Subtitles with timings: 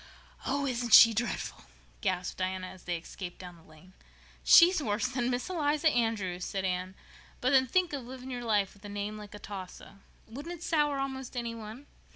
[0.47, 1.65] "Oh, isn't she dreadful?"
[2.01, 3.93] gasped Diana, as they escaped down the lane.
[4.43, 6.95] "She's worse than Miss Eliza Andrews," said Anne.
[7.39, 9.99] "But then think of living all your life with a name like Atossa!
[10.25, 11.85] Wouldn't it sour almost any one?